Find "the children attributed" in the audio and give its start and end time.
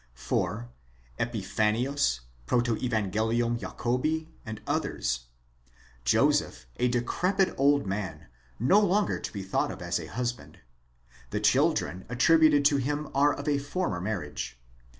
11.29-12.65